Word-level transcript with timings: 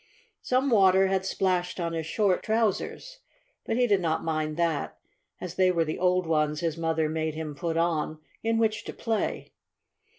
Some 0.41 0.71
water 0.71 1.09
had 1.09 1.27
splashed 1.27 1.79
on 1.79 1.93
his 1.93 2.07
short 2.07 2.41
trousers, 2.41 3.19
but 3.67 3.77
he 3.77 3.85
did 3.85 4.01
not 4.01 4.23
mind 4.23 4.57
that, 4.57 4.97
as 5.39 5.53
they 5.53 5.69
were 5.69 5.85
the 5.85 5.99
old 5.99 6.25
ones 6.25 6.61
his 6.61 6.75
mother 6.75 7.07
made 7.07 7.35
him 7.35 7.53
put 7.53 7.77
on 7.77 8.17
in 8.41 8.57
which 8.57 8.83
to 8.85 8.93
play. 8.93 9.53